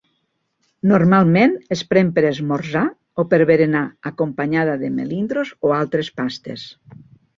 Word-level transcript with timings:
Normalment 0.91 1.51
es 1.75 1.83
pren 1.91 2.09
per 2.15 2.23
esmorzar 2.29 2.83
o 3.23 3.27
per 3.35 3.41
berenar 3.51 3.83
acompanyada 4.13 4.77
de 4.85 4.93
melindros 4.97 5.53
o 5.69 5.75
altres 5.81 6.11
pastes. 6.23 6.65